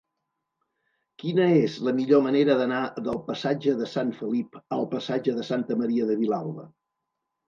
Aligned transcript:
Quina 1.23 1.43
és 1.65 1.73
la 1.87 1.91
millor 1.97 2.23
manera 2.27 2.55
d'anar 2.61 2.79
del 3.07 3.19
passatge 3.27 3.73
de 3.81 3.89
Sant 3.91 4.13
Felip 4.21 4.57
al 4.79 4.87
passatge 4.95 5.37
de 5.41 5.45
Santa 5.51 5.79
Maria 5.83 6.09
de 6.13 6.17
Vilalba? 6.23 6.67